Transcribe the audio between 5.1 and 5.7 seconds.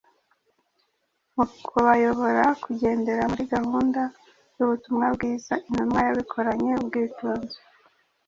bwiza